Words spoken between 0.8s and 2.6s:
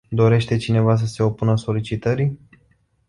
să se opună solicitării?